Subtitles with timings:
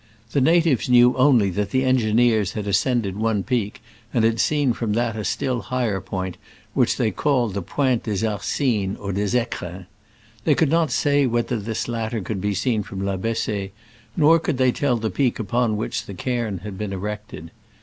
[0.31, 4.93] The natives knew only that the engineers had ascended one peak, and had seen from
[4.93, 6.37] that a still higher point,
[6.73, 9.85] which they called the Pointe des Arcines or des fecrins.
[10.43, 13.73] They could not say whether this latter could be seen from La Bessee,
[14.17, 17.51] nor could they tell the peak upon which the cairn had been erected.